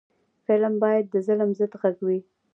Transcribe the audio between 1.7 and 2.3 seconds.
غږ وي